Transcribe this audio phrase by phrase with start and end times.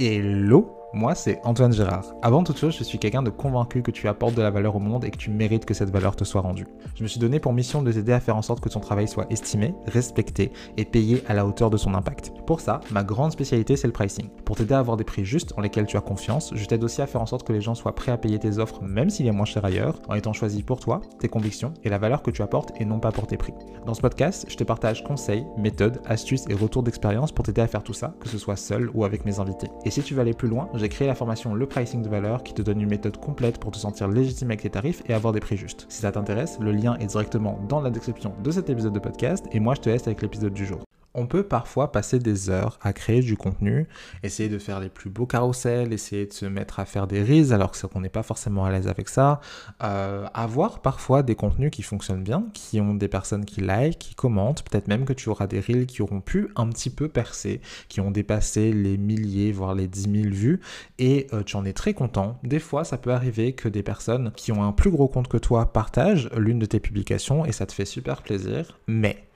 [0.00, 2.04] Hello moi, c'est Antoine Gérard.
[2.20, 4.80] Avant toute chose, je suis quelqu'un de convaincu que tu apportes de la valeur au
[4.80, 6.66] monde et que tu mérites que cette valeur te soit rendue.
[6.96, 9.06] Je me suis donné pour mission de t'aider à faire en sorte que ton travail
[9.06, 12.32] soit estimé, respecté et payé à la hauteur de son impact.
[12.44, 14.30] Pour ça, ma grande spécialité, c'est le pricing.
[14.44, 17.00] Pour t'aider à avoir des prix justes en lesquels tu as confiance, je t'aide aussi
[17.02, 19.28] à faire en sorte que les gens soient prêts à payer tes offres même s'il
[19.28, 22.32] est moins cher ailleurs, en étant choisi pour toi, tes convictions et la valeur que
[22.32, 23.54] tu apportes et non pas pour tes prix.
[23.86, 27.68] Dans ce podcast, je te partage conseils, méthodes, astuces et retours d'expérience pour t'aider à
[27.68, 29.68] faire tout ça, que ce soit seul ou avec mes invités.
[29.84, 32.42] Et si tu veux aller plus loin, j'ai créé la formation Le Pricing de Valeur
[32.42, 35.32] qui te donne une méthode complète pour te sentir légitime avec tes tarifs et avoir
[35.32, 35.86] des prix justes.
[35.88, 39.46] Si ça t'intéresse, le lien est directement dans la description de cet épisode de podcast
[39.52, 40.89] et moi je te laisse avec l'épisode du jour.
[41.14, 43.88] On peut parfois passer des heures à créer du contenu,
[44.22, 47.52] essayer de faire les plus beaux carousels, essayer de se mettre à faire des reels
[47.52, 49.40] alors qu'on n'est pas forcément à l'aise avec ça,
[49.82, 54.14] euh, avoir parfois des contenus qui fonctionnent bien, qui ont des personnes qui like, qui
[54.14, 57.60] commentent, peut-être même que tu auras des reels qui auront pu un petit peu percer,
[57.88, 60.60] qui ont dépassé les milliers, voire les 10 000 vues,
[60.98, 62.38] et euh, tu en es très content.
[62.44, 65.38] Des fois, ça peut arriver que des personnes qui ont un plus gros compte que
[65.38, 69.29] toi partagent l'une de tes publications et ça te fait super plaisir, mais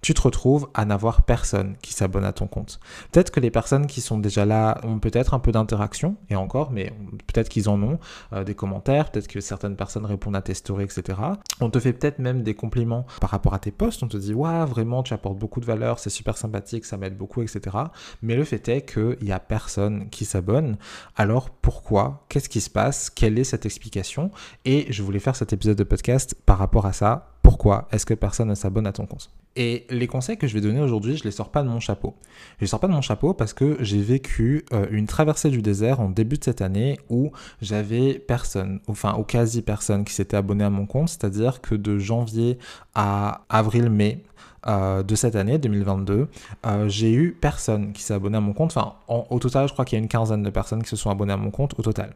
[0.00, 2.80] tu te retrouves à n'avoir personne qui s'abonne à ton compte.
[3.12, 6.70] Peut-être que les personnes qui sont déjà là ont peut-être un peu d'interaction, et encore,
[6.70, 6.92] mais
[7.26, 7.98] peut-être qu'ils en ont,
[8.32, 11.18] euh, des commentaires, peut-être que certaines personnes répondent à tes stories, etc.
[11.60, 14.34] On te fait peut-être même des compliments par rapport à tes posts, on te dit,
[14.34, 17.76] waouh, vraiment, tu apportes beaucoup de valeur, c'est super sympathique, ça m'aide beaucoup, etc.
[18.22, 20.76] Mais le fait est qu'il n'y a personne qui s'abonne.
[21.16, 22.24] Alors pourquoi?
[22.28, 23.10] Qu'est-ce qui se passe?
[23.10, 24.30] Quelle est cette explication?
[24.64, 27.37] Et je voulais faire cet épisode de podcast par rapport à ça.
[27.48, 29.30] Pourquoi est-ce que personne ne s'abonne à ton compte?
[29.56, 32.14] Et les conseils que je vais donner aujourd'hui, je les sors pas de mon chapeau.
[32.58, 35.62] Je les sors pas de mon chapeau parce que j'ai vécu euh, une traversée du
[35.62, 37.32] désert en début de cette année où
[37.62, 41.96] j'avais personne, enfin ou quasi personne qui s'était abonné à mon compte, c'est-à-dire que de
[41.96, 42.58] janvier
[42.94, 44.22] à avril-mai,
[44.66, 46.28] euh, de cette année 2022,
[46.66, 48.76] euh, j'ai eu personne qui s'est abonné à mon compte.
[48.76, 51.08] Enfin, au total, je crois qu'il y a une quinzaine de personnes qui se sont
[51.08, 52.12] abonnées à mon compte au total.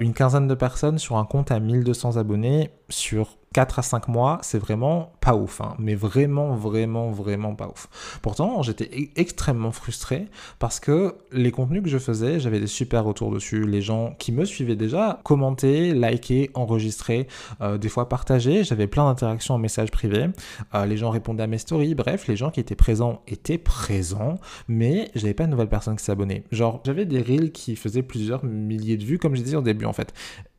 [0.00, 4.38] une quinzaine de personnes sur un compte à 1200 abonnés sur 4 à 5 mois,
[4.42, 5.74] c'est vraiment pas ouf, hein.
[5.78, 8.18] mais vraiment, vraiment, vraiment pas ouf.
[8.22, 13.04] Pourtant, j'étais e-, extrêmement frustré parce que les contenus que je faisais, j'avais des super
[13.04, 13.64] retours dessus.
[13.66, 17.26] Les gens qui me suivaient déjà commentaient, likaient, enregistraient,
[17.60, 18.64] euh, des fois partageaient.
[18.64, 20.28] J'avais plein d'interactions en message privé.
[20.74, 21.94] Euh, les gens répondaient à mes stories.
[21.94, 26.04] Bref, les gens qui étaient présents étaient présents, mais j'avais pas de nouvelles personnes qui
[26.04, 26.44] s'abonnaient.
[26.50, 29.84] Genre, j'avais des reels qui faisaient plusieurs milliers de vues, comme je disais au début
[29.84, 30.12] en fait.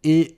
[0.04, 0.38] Et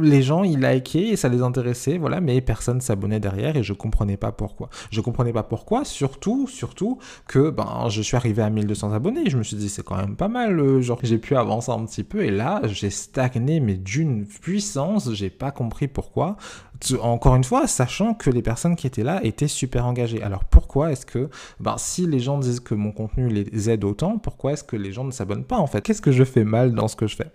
[0.00, 3.72] les gens ils likaient et ça les intéressait, voilà, mais personne s'abonnait derrière et je
[3.72, 4.68] comprenais pas pourquoi.
[4.90, 9.28] Je comprenais pas pourquoi, surtout, surtout que ben je suis arrivé à 1200 abonnés.
[9.30, 11.84] Je me suis dit c'est quand même pas mal, euh, genre j'ai pu avancer un
[11.84, 16.36] petit peu et là j'ai stagné mais d'une puissance, j'ai pas compris pourquoi.
[17.00, 20.22] Encore une fois, sachant que les personnes qui étaient là étaient super engagées.
[20.22, 24.18] Alors pourquoi est-ce que, ben, si les gens disent que mon contenu les aide autant,
[24.18, 25.80] pourquoi est-ce que les gens ne s'abonnent pas en fait?
[25.80, 27.30] Qu'est-ce que je fais mal dans ce que je fais?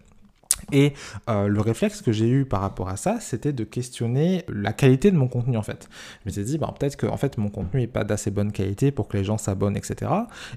[0.71, 0.93] Et
[1.29, 5.11] euh, le réflexe que j'ai eu par rapport à ça, c'était de questionner la qualité
[5.11, 5.89] de mon contenu en fait.
[6.23, 8.51] Je me suis dit, bah, peut-être que en fait, mon contenu n'est pas d'assez bonne
[8.51, 10.11] qualité pour que les gens s'abonnent, etc.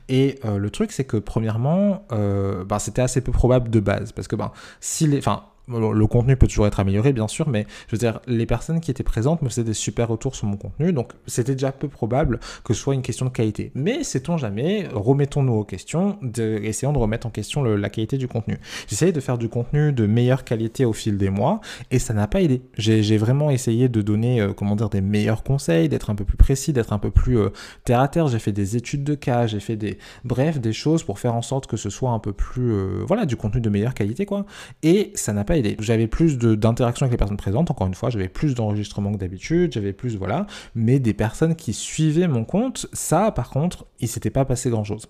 [0.08, 4.12] Et euh, le truc, c'est que premièrement, euh, bah, c'était assez peu probable de base.
[4.12, 5.20] Parce que ben, si les.
[5.68, 8.90] Le contenu peut toujours être amélioré, bien sûr, mais je veux dire, les personnes qui
[8.90, 12.40] étaient présentes me faisaient des super retours sur mon contenu, donc c'était déjà peu probable
[12.64, 13.72] que ce soit une question de qualité.
[13.74, 18.58] Mais sait-on jamais, remettons-nous aux questions, essayons de remettre en question la qualité du contenu.
[18.88, 21.60] J'essayais de faire du contenu de meilleure qualité au fil des mois,
[21.90, 22.62] et ça n'a pas aidé.
[22.76, 26.36] J'ai vraiment essayé de donner, euh, comment dire, des meilleurs conseils, d'être un peu plus
[26.36, 27.50] précis, d'être un peu plus euh,
[27.84, 28.28] terre à terre.
[28.28, 31.42] J'ai fait des études de cas, j'ai fait des, bref, des choses pour faire en
[31.42, 34.46] sorte que ce soit un peu plus, euh, voilà, du contenu de meilleure qualité, quoi.
[34.82, 38.28] Et ça n'a pas j'avais plus d'interaction avec les personnes présentes, encore une fois, j'avais
[38.28, 43.30] plus d'enregistrements que d'habitude, j'avais plus, voilà, mais des personnes qui suivaient mon compte, ça,
[43.30, 45.08] par contre, il s'était pas passé grand-chose.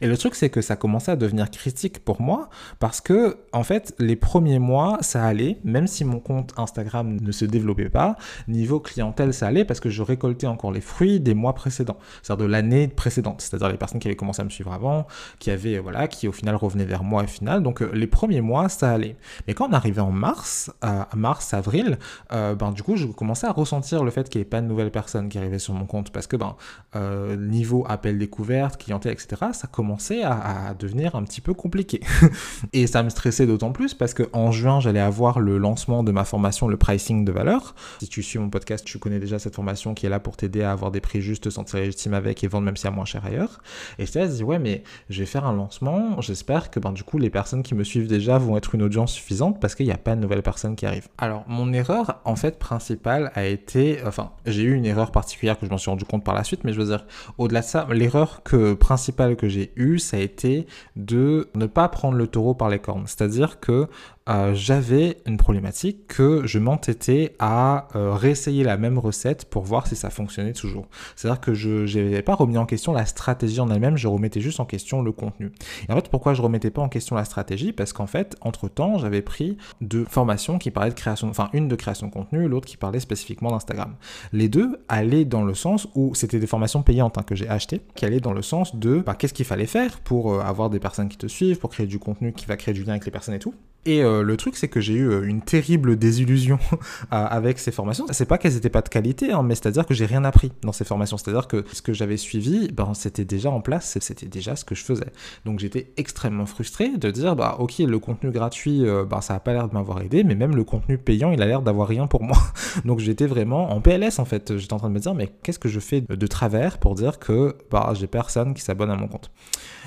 [0.00, 2.48] Et le truc, c'est que ça commençait à devenir critique pour moi
[2.78, 7.32] parce que, en fait, les premiers mois, ça allait, même si mon compte Instagram ne
[7.32, 8.16] se développait pas.
[8.48, 12.46] Niveau clientèle, ça allait parce que je récoltais encore les fruits des mois précédents, c'est-à-dire
[12.46, 15.06] de l'année précédente, c'est-à-dire les personnes qui avaient commencé à me suivre avant,
[15.38, 17.62] qui avaient, voilà, qui au final revenaient vers moi au final.
[17.62, 19.16] Donc, euh, les premiers mois, ça allait.
[19.46, 20.70] Mais quand on arrivait en mars,
[21.14, 21.98] mars, avril,
[22.32, 24.66] euh, ben, du coup, je commençais à ressentir le fait qu'il n'y avait pas de
[24.66, 26.56] nouvelles personnes qui arrivaient sur mon compte parce que, ben,
[26.94, 32.00] euh, niveau appel découverte, clientèle, etc., ça commençait à, devenir un petit peu compliqué.
[32.72, 36.24] et ça me stressait d'autant plus parce qu'en juin, j'allais avoir le lancement de ma
[36.24, 37.74] formation, le pricing de valeur.
[38.00, 40.62] Si tu suis mon podcast, tu connais déjà cette formation qui est là pour t'aider
[40.62, 43.24] à avoir des prix justes, sentir légitime avec et vendre même si à moins cher
[43.24, 43.60] ailleurs.
[43.98, 46.20] Et je dit, ouais, mais je vais faire un lancement.
[46.20, 49.12] J'espère que ben, du coup, les personnes qui me suivent déjà vont être une audience
[49.12, 51.08] suffisante parce qu'il n'y a pas de nouvelles personnes qui arrivent.
[51.18, 55.66] Alors, mon erreur, en fait, principale a été, enfin, j'ai eu une erreur particulière que
[55.66, 57.06] je m'en suis rendu compte par la suite, mais je veux dire,
[57.38, 60.66] au-delà de ça, l'erreur que, principale que j'ai eu, ça a été
[60.96, 63.06] de ne pas prendre le taureau par les cornes.
[63.06, 63.88] C'est-à-dire que
[64.28, 69.86] euh, j'avais une problématique que je m'entêtais à euh, réessayer la même recette pour voir
[69.86, 70.86] si ça fonctionnait toujours.
[71.14, 74.58] C'est-à-dire que je n'avais pas remis en question la stratégie en elle-même, je remettais juste
[74.58, 75.52] en question le contenu.
[75.88, 77.72] Et en fait, pourquoi je remettais pas en question la stratégie?
[77.72, 81.76] Parce qu'en fait, entre-temps, j'avais pris deux formations qui parlaient de création, enfin une de
[81.76, 83.94] création de contenu, l'autre qui parlait spécifiquement d'Instagram.
[84.32, 87.80] Les deux allaient dans le sens où c'était des formations payantes hein, que j'ai achetées,
[87.94, 90.80] qui allaient dans le sens de bah, qu'est-ce qu'il fallait faire pour euh, avoir des
[90.80, 93.12] personnes qui te suivent, pour créer du contenu qui va créer du lien avec les
[93.12, 93.54] personnes et tout.
[93.86, 96.58] Et euh, le truc, c'est que j'ai eu euh, une terrible désillusion
[97.12, 98.04] avec ces formations.
[98.10, 100.72] C'est pas qu'elles n'étaient pas de qualité, hein, mais c'est-à-dire que j'ai rien appris dans
[100.72, 101.16] ces formations.
[101.16, 104.74] C'est-à-dire que ce que j'avais suivi, ben, c'était déjà en place, c'était déjà ce que
[104.74, 105.06] je faisais.
[105.44, 109.40] Donc j'étais extrêmement frustré de dire, bah ok, le contenu gratuit, euh, bah, ça a
[109.40, 112.08] pas l'air de m'avoir aidé, mais même le contenu payant, il a l'air d'avoir rien
[112.08, 112.38] pour moi.
[112.84, 114.56] Donc j'étais vraiment en PLS en fait.
[114.56, 117.20] J'étais en train de me dire, mais qu'est-ce que je fais de travers pour dire
[117.20, 119.30] que bah, j'ai personne qui s'abonne à mon compte?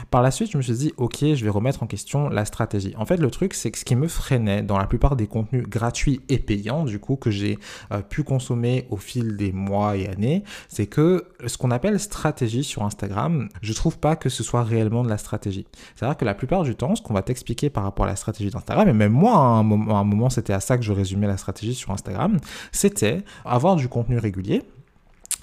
[0.10, 2.94] Par la suite, je me suis dit, ok, je vais remettre en question la stratégie.
[2.98, 6.22] En fait, le truc, c'est que ce me freinait dans la plupart des contenus gratuits
[6.30, 7.58] et payants, du coup, que j'ai
[7.92, 12.64] euh, pu consommer au fil des mois et années, c'est que ce qu'on appelle stratégie
[12.64, 15.68] sur Instagram, je trouve pas que ce soit réellement de la stratégie.
[15.96, 18.50] C'est-à-dire que la plupart du temps, ce qu'on va t'expliquer par rapport à la stratégie
[18.50, 21.38] d'Instagram, et même moi, à un moment, moment c'était à ça que je résumais la
[21.38, 22.38] stratégie sur Instagram,
[22.72, 24.64] c'était avoir du contenu régulier,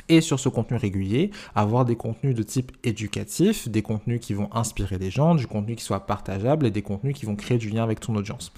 [0.08, 4.48] et sur ce contenu régulier, avoir des contenus de type éducatif, des contenus qui vont
[4.52, 7.70] inspirer les gens, du contenu qui soit partageable et des contenus qui vont créer du
[7.70, 8.52] lien avec ton audience.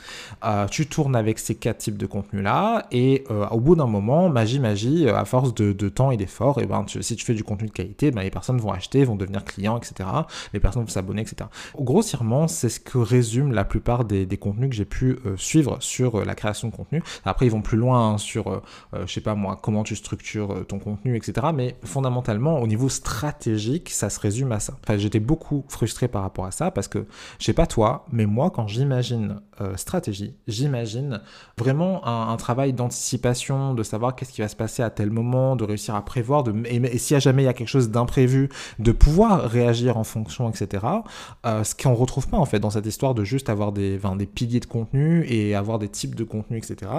[0.44, 4.28] Euh, tu tournes avec ces quatre types de contenus-là et euh, au bout d'un moment,
[4.28, 7.44] magie, magie, euh, à force de, temps et d'efforts, et ben, si tu fais du
[7.44, 10.08] contenu de qualité, ben, les personnes vont acheter, vont devenir clients, etc.
[10.52, 11.48] Les personnes vont s'abonner, etc.
[11.76, 16.34] Grossièrement, c'est ce que résume la plupart des, contenus que j'ai pu suivre sur la
[16.34, 17.02] création de contenu.
[17.24, 18.62] Après, ils vont plus loin hein, sur,
[18.92, 21.37] je sais pas moi, comment tu structures ton contenu, etc.
[21.54, 24.74] Mais fondamentalement, au niveau stratégique, ça se résume à ça.
[24.82, 27.06] Enfin, j'étais beaucoup frustré par rapport à ça parce que,
[27.38, 31.20] je sais pas toi, mais moi, quand j'imagine euh, stratégie, j'imagine
[31.56, 35.64] vraiment un, travail d'anticipation, de savoir qu'est-ce qui va se passer à tel moment, de
[35.64, 38.48] réussir à prévoir, de, et, s'il y a jamais il y a quelque chose d'imprévu,
[38.78, 40.84] de pouvoir réagir en fonction, etc.
[41.46, 44.26] Euh, ce qu'on retrouve pas en fait dans cette histoire de juste avoir des, des
[44.26, 46.90] piliers de contenu et avoir des types de contenu, etc.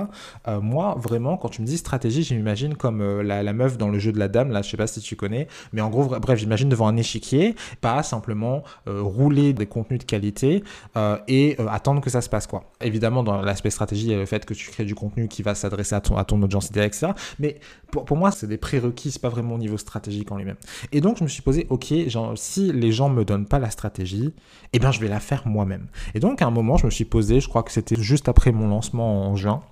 [0.47, 3.99] Euh, moi, vraiment, quand tu me dis stratégie, j'imagine comme la, la meuf dans le
[3.99, 6.39] jeu de la dame, là, je sais pas si tu connais, mais en gros, bref,
[6.39, 10.63] j'imagine devant un échiquier, pas simplement euh, rouler des contenus de qualité
[10.97, 12.71] euh, et euh, attendre que ça se passe, quoi.
[12.81, 15.95] Évidemment, dans l'aspect stratégie, il le fait que tu crées du contenu qui va s'adresser
[15.95, 17.07] à ton, à ton audience idéale, etc.
[17.39, 17.59] Mais
[17.91, 20.57] pour, pour moi, c'est des prérequis, c'est pas vraiment au niveau stratégique en lui-même.
[20.91, 23.69] Et donc, je me suis posé, ok, genre, si les gens me donnent pas la
[23.69, 24.33] stratégie,
[24.73, 25.87] eh bien, je vais la faire moi-même.
[26.13, 28.51] Et donc, à un moment, je me suis posé, je crois que c'était juste après
[28.51, 29.63] mon lancement en juin,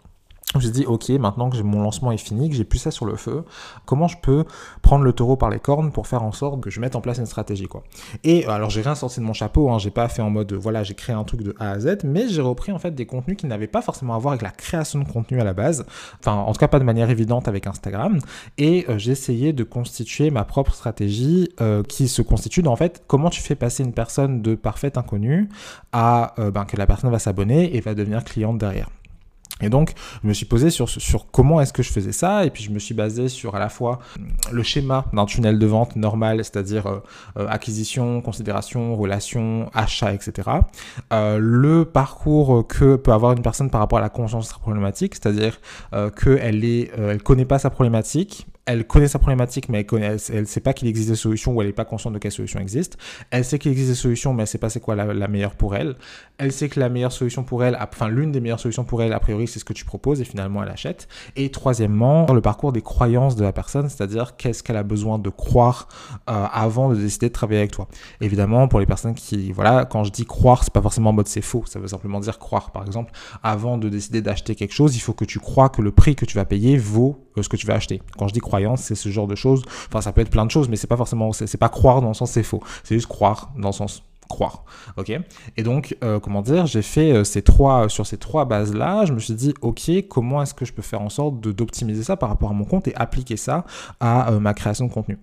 [0.59, 3.15] suis dit, ok, maintenant que mon lancement est fini, que j'ai plus ça sur le
[3.15, 3.43] feu,
[3.85, 4.45] comment je peux
[4.81, 7.17] prendre le taureau par les cornes pour faire en sorte que je mette en place
[7.17, 7.83] une stratégie, quoi.
[8.23, 10.83] Et alors, j'ai rien sorti de mon chapeau, hein, j'ai pas fait en mode, voilà,
[10.83, 13.37] j'ai créé un truc de A à Z, mais j'ai repris en fait des contenus
[13.37, 15.85] qui n'avaient pas forcément à voir avec la création de contenu à la base,
[16.19, 18.19] enfin, en tout cas pas de manière évidente avec Instagram,
[18.57, 22.75] et euh, j'ai essayé de constituer ma propre stratégie euh, qui se constitue dans en
[22.75, 25.49] fait comment tu fais passer une personne de parfaite inconnue
[25.91, 28.89] à euh, ben, que la personne va s'abonner et va devenir cliente derrière.
[29.61, 29.93] Et donc,
[30.23, 32.71] je me suis posé sur, sur comment est-ce que je faisais ça, et puis je
[32.71, 33.99] me suis basé sur à la fois
[34.51, 36.99] le schéma d'un tunnel de vente normal, c'est-à-dire euh,
[37.37, 40.49] euh, acquisition, considération, relation, achat, etc.
[41.11, 44.59] Euh, le parcours que peut avoir une personne par rapport à la conscience de sa
[44.59, 45.59] problématique, c'est-à-dire
[45.91, 50.59] qu'elle est, elle connaît pas sa problématique, elle connaît sa problématique, mais elle ne sait
[50.59, 52.97] pas qu'il existe des solutions ou elle n'est pas consciente de quelle solution existe.
[53.31, 55.55] Elle sait qu'il existe des solutions, mais elle ne sait pas c'est quoi la, meilleure
[55.55, 55.95] pour elle.
[56.37, 59.13] Elle sait que la meilleure solution pour elle, enfin l'une des meilleures solutions pour elle,
[59.13, 61.07] a priori, c'est ce que tu proposes et finalement elle achète.
[61.37, 65.29] Et troisièmement, le parcours des croyances de la personne, c'est-à-dire qu'est-ce qu'elle a besoin de
[65.29, 65.87] croire
[66.29, 67.87] euh, avant de décider de travailler avec toi.
[68.19, 71.29] Évidemment, pour les personnes qui, voilà, quand je dis croire, c'est pas forcément en mode
[71.29, 72.71] c'est faux, ça veut simplement dire croire.
[72.71, 75.91] Par exemple, avant de décider d'acheter quelque chose, il faut que tu crois que le
[75.91, 78.01] prix que tu vas payer vaut euh, ce que tu vas acheter.
[78.17, 79.63] Quand je dis croire c'est ce genre de choses.
[79.87, 82.09] Enfin, ça peut être plein de choses, mais c'est pas forcément, c'est pas croire dans
[82.09, 82.61] le sens c'est faux.
[82.83, 84.63] C'est juste croire dans le sens croire.
[84.97, 85.11] Ok?
[85.55, 89.13] Et donc, euh, comment dire, j'ai fait euh, ces trois, sur ces trois bases-là, je
[89.13, 92.29] me suis dit, ok, comment est-ce que je peux faire en sorte d'optimiser ça par
[92.29, 93.65] rapport à mon compte et appliquer ça
[93.99, 95.17] à euh, ma création de contenu?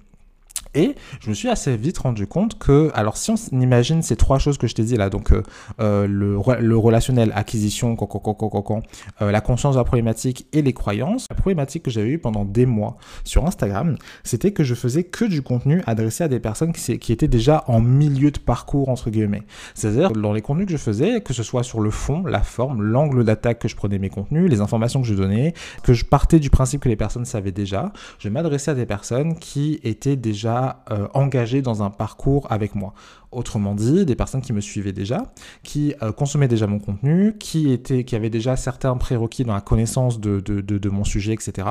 [0.74, 4.38] Et je me suis assez vite rendu compte que, alors si on imagine ces trois
[4.38, 5.42] choses que je t'ai dit là, donc euh,
[5.80, 11.84] euh, le, relationnel, acquisition, euh, la conscience de la problématique et les croyances, la problématique
[11.84, 15.82] que j'avais eue pendant des mois sur Instagram, c'était que je faisais que du contenu
[15.86, 19.42] adressé à des personnes qui étaient déjà en milieu de parcours, entre guillemets.
[19.74, 22.82] C'est-à-dire, dans les contenus que je faisais, que ce soit sur le fond, la forme,
[22.82, 26.38] l'angle d'attaque que je prenais mes contenus, les informations que je donnais, que je partais
[26.38, 30.63] du principe que les personnes savaient déjà, je m'adressais à des personnes qui étaient déjà
[30.64, 32.94] déjà euh, engagées dans un parcours avec moi.
[33.32, 37.72] Autrement dit, des personnes qui me suivaient déjà, qui euh, consommaient déjà mon contenu, qui,
[37.72, 41.66] étaient, qui avaient déjà certains prérequis dans la connaissance de, de, de, mon sujet, etc.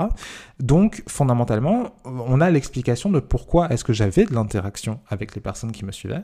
[0.59, 5.71] Donc, fondamentalement, on a l'explication de pourquoi est-ce que j'avais de l'interaction avec les personnes
[5.71, 6.23] qui me suivaient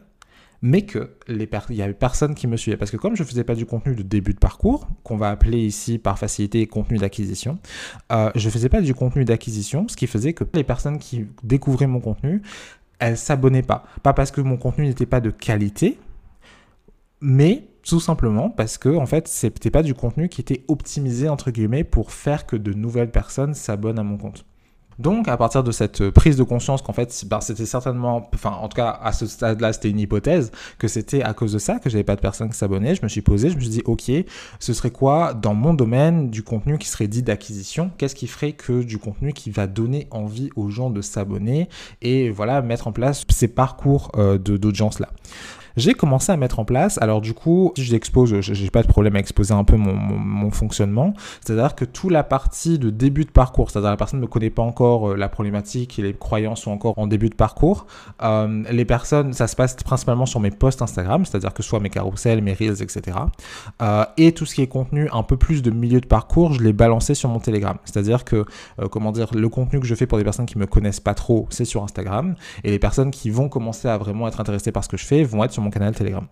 [0.62, 2.78] mais que les il y avait personne qui me suivait.
[2.78, 5.60] Parce que comme je faisais pas du contenu de début de parcours, qu'on va appeler
[5.60, 7.60] ici par facilité contenu d'acquisition,
[8.12, 11.88] euh, je faisais pas du contenu d'acquisition, ce qui faisait que les personnes qui découvraient
[11.88, 12.42] mon contenu,
[13.00, 13.86] elles s'abonnaient pas.
[14.04, 15.98] Pas parce que mon contenu n'était pas de qualité,
[17.22, 21.50] mais tout simplement parce que en fait c'était pas du contenu qui était optimisé entre
[21.50, 24.46] guillemets pour faire que de nouvelles personnes s'abonnent à mon compte.
[25.00, 28.68] Donc, à partir de cette prise de conscience qu'en fait, ben, c'était certainement, enfin, en
[28.68, 31.90] tout cas, à ce stade-là, c'était une hypothèse, que c'était à cause de ça que
[31.90, 34.12] j'avais pas de personnes qui s'abonnaient, je me suis posé, je me suis dit, ok,
[34.60, 37.92] ce serait quoi dans mon domaine du contenu qui serait dit d'acquisition?
[37.98, 41.70] Qu'est-ce qui ferait que du contenu qui va donner envie aux gens de s'abonner
[42.02, 45.10] et voilà, mettre en place ces parcours euh, d'audience-là
[45.78, 46.98] j'ai commencé à mettre en place.
[47.02, 50.52] Alors du coup, si je l'expose, j'ai pas de problème à exposer un peu mon,
[50.52, 51.14] fonctionnement.
[51.46, 54.64] C'est-à-dire que toute la partie de début de parcours, c'est-à-dire la personne ne connaît pas
[54.64, 57.86] encore euh, la problématique et les croyances sont encore en début de parcours.
[58.24, 61.90] Euh, les personnes, ça se passe principalement sur mes posts Instagram, c'est-à-dire que soit mes
[61.90, 63.18] carousels, mes reels, etc.
[63.82, 66.64] Euh, et tout ce qui est contenu un peu plus de milieu de parcours, je
[66.64, 67.78] l'ai balancé sur mon Telegram.
[67.86, 68.46] C'est-à-dire que,
[68.92, 71.48] comment dire, le contenu que je fais pour des personnes qui me connaissent pas trop,
[71.50, 72.36] c'est sur Instagram.
[72.64, 75.24] Et les personnes qui vont commencer à vraiment être intéressées par ce que je fais
[75.24, 76.28] vont être sur mon canal Telegram.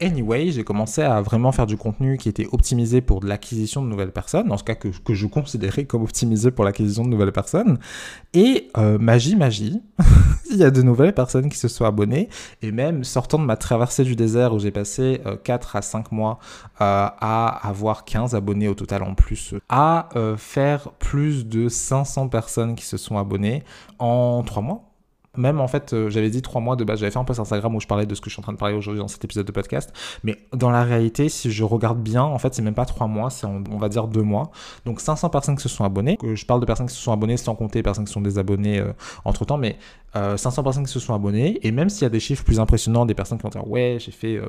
[0.00, 4.12] Anyway, j'ai commencé à vraiment faire du contenu qui était optimisé pour l'acquisition de nouvelles
[4.12, 7.78] personnes, en ce cas que, que je considérais comme optimisé pour l'acquisition de nouvelles personnes.
[8.32, 9.82] Et euh, magie, magie,
[10.52, 12.28] il y a de nouvelles personnes qui se sont abonnées.
[12.62, 16.12] Et même sortant de ma traversée du désert où j'ai passé 4 euh, à 5
[16.12, 16.38] mois
[16.80, 22.76] euh, à avoir 15 abonnés au total en plus, à faire plus de 500 personnes
[22.76, 23.64] qui se sont abonnées
[23.98, 24.87] en 3 mois
[25.38, 27.74] même en fait, euh, j'avais dit trois mois de base, j'avais fait un post Instagram
[27.74, 29.24] où je parlais de ce que je suis en train de parler aujourd'hui dans cet
[29.24, 29.92] épisode de podcast.
[30.24, 33.30] Mais dans la réalité, si je regarde bien, en fait, c'est même pas trois mois,
[33.30, 34.50] c'est on va dire deux mois.
[34.84, 36.18] Donc 500 personnes qui se sont abonnées.
[36.22, 38.80] Je parle de personnes qui se sont abonnées sans compter les personnes qui sont désabonnées
[38.80, 38.92] euh,
[39.24, 39.78] entre temps, mais
[40.14, 41.60] 500 euh, personnes qui se sont abonnées.
[41.62, 43.98] Et même s'il y a des chiffres plus impressionnants, des personnes qui vont dire ouais,
[44.00, 44.40] j'ai fait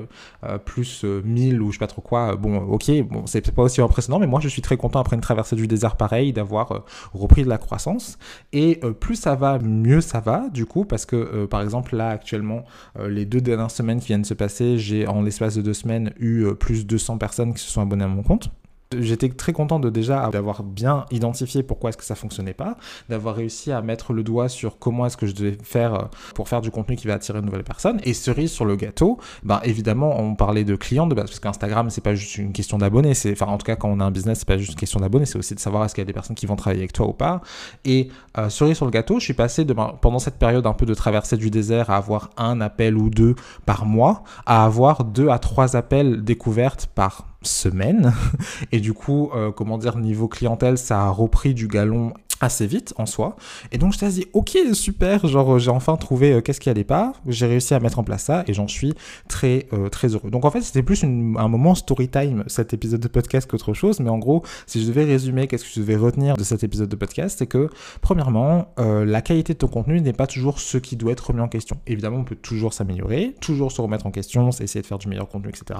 [0.65, 4.19] plus 1000 ou je sais pas trop quoi, bon, ok, bon, c'est pas aussi impressionnant,
[4.19, 7.50] mais moi je suis très content après une traversée du désert pareil d'avoir repris de
[7.50, 8.17] la croissance.
[8.53, 12.10] Et plus ça va, mieux ça va, du coup parce que euh, par exemple là
[12.10, 12.64] actuellement
[12.98, 15.74] euh, les deux dernières semaines qui viennent de se passer, j'ai en l'espace de deux
[15.74, 18.52] semaines eu euh, plus de 200 personnes qui se sont abonnées à mon compte.
[18.98, 22.75] J'étais très content de déjà d'avoir bien identifié pourquoi est-ce que ça fonctionnait pas,
[23.08, 26.50] d'avoir réussi à mettre le doigt sur comment est-ce que je devais faire euh, pour
[26.50, 28.01] faire du contenu qui va attirer de nouvelles personnes.
[28.03, 31.91] Et cerise sur le gâteau, ben évidemment on parlait de clients de base parce qu'Instagram
[31.91, 34.39] c'est pas juste une question d'abonnés, enfin en tout cas quand on a un business
[34.39, 36.13] c'est pas juste une question d'abonnés, c'est aussi de savoir est-ce qu'il y a des
[36.13, 37.41] personnes qui vont travailler avec toi ou pas.
[37.86, 40.88] Et euh, cerise sur le gâteau, je suis passé ben, pendant cette période un peu
[40.88, 43.36] de traversée du désert à avoir un appel ou deux
[43.67, 48.13] par mois, à avoir deux à trois appels découvertes par semaine.
[48.72, 52.93] Et du coup, euh, comment dire, niveau clientèle, ça a repris du galon assez vite
[52.98, 53.36] en soi.
[53.74, 56.86] Et donc je t'ai dit, ok, super, genre j'ai enfin trouvé euh, qu'est-ce qui allait
[56.86, 58.93] pas, j'ai réussi à mettre en place ça et j'en suis
[59.27, 60.29] très euh, très heureux.
[60.29, 64.00] Donc en fait c'était plus un moment story time cet épisode de podcast qu'autre chose,
[64.00, 66.88] mais en gros si je devais résumer qu'est-ce que je devais retenir de cet épisode
[66.88, 67.69] de podcast, c'est que
[68.00, 71.50] premièrement la qualité de ton contenu n'est pas toujours ce qui doit être remis en
[71.50, 71.77] question.
[71.88, 75.27] Évidemment on peut toujours s'améliorer, toujours se remettre en question, essayer de faire du meilleur
[75.27, 75.77] contenu, etc.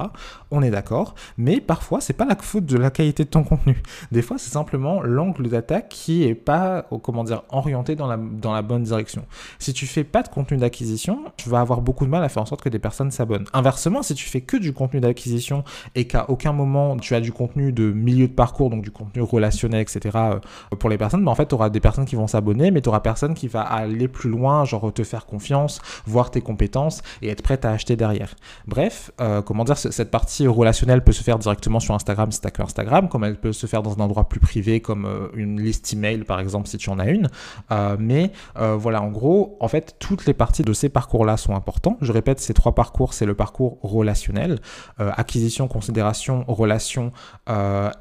[0.52, 3.82] On est d'accord, mais parfois c'est pas la faute de la qualité de ton contenu.
[4.12, 8.54] Des fois c'est simplement l'angle d'attaque qui est pas, comment dire, orienté dans la, dans
[8.54, 9.26] la bonne direction.
[9.58, 12.44] Si tu fais pas de contenu d'acquisition, tu vas avoir beaucoup de mal à faire
[12.44, 13.46] en sorte que des personnes s'abonnent.
[13.54, 15.64] Inversement, si tu fais que du contenu d'acquisition
[15.96, 19.22] et qu'à aucun moment tu as du contenu de milieu de parcours, donc du contenu
[19.22, 20.18] relationnel, etc.
[20.18, 22.82] Euh, pour les personnes, bah en fait, tu auras des personnes qui vont s'abonner, mais
[22.82, 27.02] tu auras personne qui va aller plus loin, genre te faire confiance, voir tes compétences
[27.22, 28.36] et être prête à acheter derrière.
[28.68, 32.50] Bref, euh, comment dire, cette partie relationnelle peut se faire directement sur Instagram si tu
[32.52, 35.62] que Instagram, comme elle peut se faire dans un endroit plus privé comme euh, une
[35.62, 37.30] liste email par exemple si tu en as une.
[37.72, 41.56] Euh, mais euh, voilà, en gros, en fait, toutes les parties de ces parcours-là sont
[41.56, 41.98] importantes.
[42.02, 44.60] Je répète, ces trois parcours, c'est le parcours relationnel,
[44.98, 47.12] acquisition, considération, relation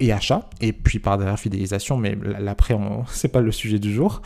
[0.00, 0.48] et achat.
[0.60, 2.76] Et puis par derrière fidélisation, mais l'après,
[3.08, 4.22] c'est pas le sujet du jour.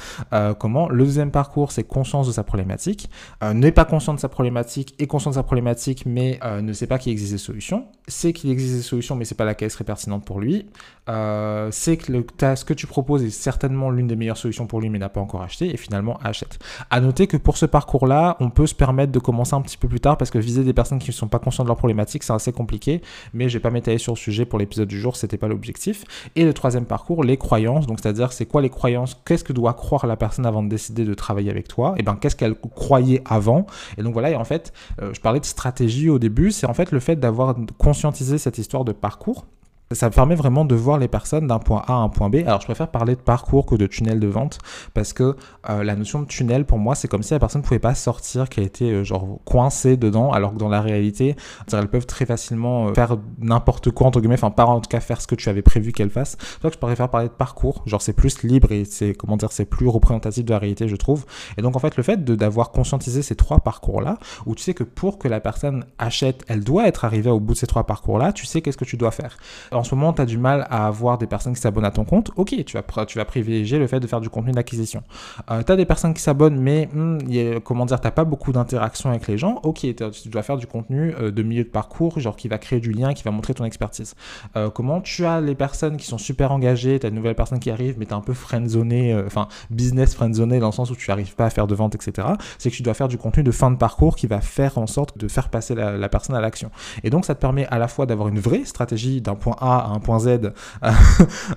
[0.58, 0.88] comment?
[0.88, 3.10] Le deuxième parcours, c'est conscience de sa problématique.
[3.54, 6.98] n'est pas conscient de sa problématique et conscient de sa problématique, mais ne sait pas
[6.98, 7.86] qu'il existe des solutions.
[8.08, 10.66] C'est qu'il existe des solutions solution, mais c'est pas laquelle serait pertinente pour lui.
[11.08, 14.80] Euh, c'est que le, ce que tu proposes est certainement l'une des meilleures solutions pour
[14.80, 16.58] lui, mais n'a pas encore acheté, et finalement achète.
[16.90, 19.88] À noter que pour ce parcours-là, on peut se permettre de commencer un petit peu
[19.88, 22.22] plus tard, parce que viser des personnes qui ne sont pas conscientes de leur problématique,
[22.22, 23.02] c'est assez compliqué,
[23.34, 26.04] mais je vais pas m'étaler sur le sujet pour l'épisode du jour, c'était pas l'objectif.
[26.36, 29.74] Et le troisième parcours, les croyances, donc c'est-à-dire c'est quoi les croyances, qu'est-ce que doit
[29.74, 33.22] croire la personne avant de décider de travailler avec toi, et ben qu'est-ce qu'elle croyait
[33.24, 33.66] avant?
[33.98, 36.74] Et donc voilà, et en fait, euh, je parlais de stratégie au début, c'est en
[36.74, 39.46] fait le fait d'avoir conscientisé cette histoire de parcours
[39.94, 42.36] ça me permet vraiment de voir les personnes d'un point A à un point B.
[42.46, 44.58] Alors je préfère parler de parcours que de tunnel de vente
[44.94, 45.36] parce que
[45.68, 47.94] euh, la notion de tunnel pour moi c'est comme si la personne ne pouvait pas
[47.94, 51.36] sortir, qu'elle était euh, genre coincée dedans, alors que dans la réalité,
[51.72, 55.00] elles peuvent très facilement euh, faire n'importe quoi entre guillemets, enfin pas en tout cas
[55.00, 56.36] faire ce que tu avais prévu qu'elles fassent.
[56.40, 59.52] C'est que je préfère parler de parcours, genre c'est plus libre et c'est comment dire
[59.52, 61.24] c'est plus représentatif de la réalité je trouve.
[61.58, 64.74] Et donc en fait le fait d'avoir conscientisé ces trois parcours là, où tu sais
[64.74, 67.84] que pour que la personne achète, elle doit être arrivée au bout de ces trois
[67.84, 69.36] parcours là, tu sais qu'est-ce que tu dois faire
[69.70, 72.04] en ce moment, tu as du mal à avoir des personnes qui s'abonnent à ton
[72.04, 75.02] compte, ok, tu vas, tu vas privilégier le fait de faire du contenu d'acquisition.
[75.50, 78.52] Euh, tu as des personnes qui s'abonnent, mais hmm, comment dire, tu n'as pas beaucoup
[78.52, 82.18] d'interaction avec les gens, ok, tu dois faire du contenu euh, de milieu de parcours,
[82.20, 84.14] genre qui va créer du lien, qui va montrer ton expertise.
[84.56, 87.58] Euh, comment tu as les personnes qui sont super engagées, tu as une nouvelle personne
[87.58, 90.96] qui arrive, mais tu es un peu friendzoné, enfin business friendzoné dans le sens où
[90.96, 92.28] tu n'arrives pas à faire de vente, etc.
[92.58, 94.86] C'est que tu dois faire du contenu de fin de parcours qui va faire en
[94.86, 96.70] sorte de faire passer la, la personne à l'action.
[97.04, 99.71] Et donc ça te permet à la fois d'avoir une vraie stratégie d'un point A
[99.78, 100.90] à un point Z euh,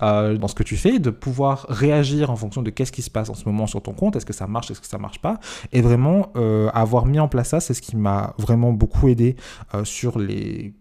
[0.02, 3.10] euh, dans ce que tu fais, de pouvoir réagir en fonction de qu'est-ce qui se
[3.10, 5.20] passe en ce moment sur ton compte, est-ce que ça marche, est-ce que ça marche
[5.20, 5.40] pas,
[5.72, 9.36] et vraiment euh, avoir mis en place ça, c'est ce qui m'a vraiment beaucoup aidé
[9.84, 10.74] sur les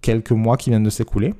[0.00, 1.32] quelques mois qui viennent de s'écouler.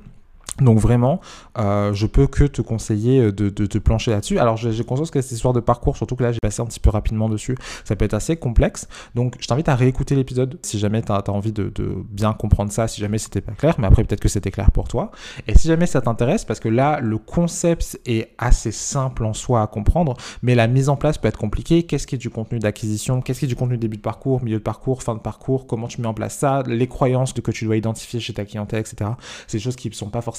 [0.61, 1.21] Donc vraiment,
[1.57, 4.39] euh, je peux que te conseiller euh, de, te plancher là-dessus.
[4.39, 6.79] Alors j'ai conscience que cette histoire de parcours, surtout que là j'ai passé un petit
[6.79, 8.87] peu rapidement dessus, ça peut être assez complexe.
[9.15, 11.71] Donc je t'invite à réécouter l'épisode si jamais tu as, envie de,
[12.09, 14.87] bien comprendre ça, si jamais c'était pas clair, mais après peut-être que c'était clair pour
[14.87, 15.11] toi.
[15.47, 19.61] Et si jamais ça t'intéresse, parce que là le concept est assez simple en soi
[19.61, 21.83] à comprendre, mais la mise en place peut être compliquée.
[21.83, 23.21] Qu'est-ce qui est du contenu d'acquisition?
[23.21, 25.67] Qu'est-ce qui est du contenu début de parcours, milieu de parcours, fin de parcours?
[25.67, 26.63] Comment tu mets en place ça?
[26.65, 29.11] Les croyances que tu dois identifier chez ta clientèle, etc.
[29.47, 30.38] C'est des choses qui ne sont pas forcément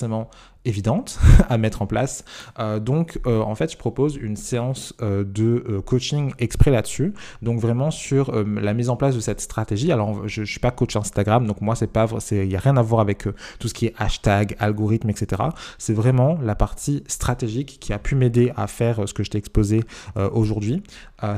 [0.64, 2.24] évidente à mettre en place.
[2.58, 7.14] Euh, donc, euh, en fait, je propose une séance euh, de coaching exprès là-dessus.
[7.42, 9.92] Donc, vraiment sur la mise en place de cette stratégie.
[9.92, 12.82] Alors, je suis pas coach Instagram, donc moi, c'est pas, il n'y a rien à
[12.82, 13.26] voir avec
[13.58, 15.42] tout ce qui est hashtag, algorithme, etc.
[15.78, 19.38] C'est vraiment la partie stratégique qui a pu m'aider à faire ce que je t'ai
[19.38, 19.82] exposé
[20.32, 20.82] aujourd'hui.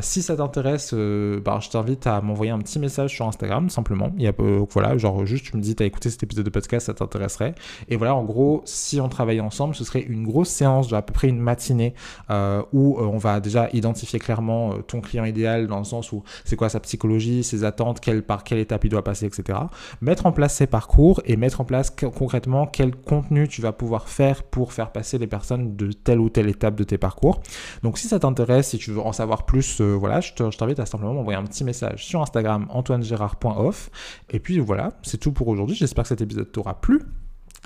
[0.00, 4.12] Si ça t'intéresse, bah, je t'invite à m'envoyer un petit message sur Instagram, simplement.
[4.16, 4.32] Il y a,
[4.70, 7.54] voilà, genre juste tu me dis, tu as écouté cet épisode de podcast, ça t'intéresserait.
[7.88, 11.02] Et voilà, en gros, si on travaille ensemble, ce serait une grosse séance de à
[11.02, 11.94] peu près une matinée
[12.30, 16.12] euh, où euh, on va déjà identifier clairement euh, ton client idéal dans le sens
[16.12, 19.58] où c'est quoi sa psychologie, ses attentes, par quelle étape il doit passer, etc.
[20.00, 24.08] Mettre en place ses parcours et mettre en place concrètement quel contenu tu vas pouvoir
[24.08, 27.40] faire pour faire passer les personnes de telle ou telle étape de tes parcours.
[27.82, 31.14] Donc si ça t'intéresse, si tu veux en savoir plus, voilà, je t'invite à simplement
[31.14, 33.90] m'envoyer un petit message sur Instagram antoinegérard.off.
[34.30, 35.76] Et puis voilà, c'est tout pour aujourd'hui.
[35.76, 37.00] J'espère que cet épisode t'aura plu.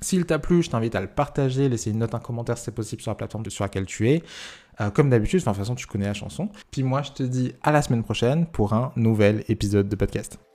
[0.02, 2.74] S'il t'a plu, je t'invite à le partager, laisser une note, un commentaire si c'est
[2.74, 4.22] possible sur la plateforme sur laquelle tu es.
[4.80, 6.50] Euh, comme d'habitude, de toute façon, tu connais la chanson.
[6.70, 10.45] Puis moi, je te dis à la semaine prochaine pour un nouvel épisode de podcast.